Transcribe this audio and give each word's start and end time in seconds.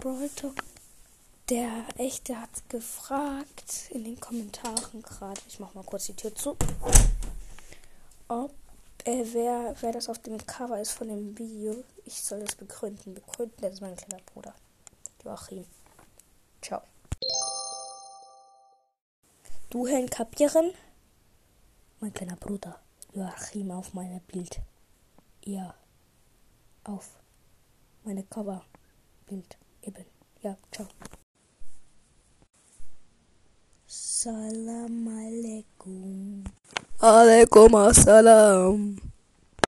Brawl 0.00 0.30
Talk. 0.30 0.54
Der 1.50 1.84
Echte 1.98 2.40
hat 2.40 2.70
gefragt 2.70 3.90
in 3.90 4.04
den 4.04 4.18
Kommentaren 4.18 5.02
gerade. 5.02 5.38
Ich 5.46 5.60
mach 5.60 5.74
mal 5.74 5.84
kurz 5.84 6.06
die 6.06 6.14
Tür 6.16 6.34
zu. 6.34 6.56
Ob 8.26 8.54
äh, 9.04 9.24
wer, 9.32 9.76
wer 9.78 9.92
das 9.92 10.08
auf 10.08 10.18
dem 10.20 10.38
Cover 10.46 10.80
ist 10.80 10.92
von 10.92 11.08
dem 11.08 11.36
Video. 11.38 11.84
Ich 12.06 12.22
soll 12.22 12.40
das 12.40 12.54
begründen. 12.54 13.12
Begründen, 13.12 13.60
das 13.60 13.74
ist 13.74 13.80
mein 13.82 13.94
kleiner 13.94 14.22
Bruder. 14.32 14.54
Joachim. 15.22 15.66
Ciao. 16.62 16.80
Du 19.68 19.86
Herrn 19.86 20.08
kapieren? 20.08 20.72
Mein 22.00 22.14
kleiner 22.14 22.36
Bruder. 22.36 22.80
Joachim 23.12 23.70
auf 23.70 23.92
meinem 23.92 24.20
Bild. 24.20 24.60
Ja. 25.44 25.74
Auf 26.84 27.06
meine 28.02 28.22
Coverbild 28.22 29.58
eben 29.82 30.04
yapacağım. 30.42 30.90
Salam 33.86 35.08
aleyküm. 35.08 36.44
Aleyküm 37.00 37.74
assalam. 37.74 38.96